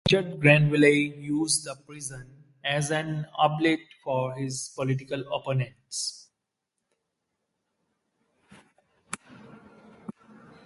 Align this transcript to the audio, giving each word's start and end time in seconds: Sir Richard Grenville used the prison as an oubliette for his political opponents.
Sir 0.09 0.17
Richard 0.19 0.39
Grenville 0.41 0.83
used 0.85 1.65
the 1.65 1.75
prison 1.87 2.27
as 2.65 2.89
an 2.89 3.25
oubliette 3.41 3.79
for 4.03 4.33
his 4.33 4.73
political 4.75 5.21
opponents. 5.31 6.27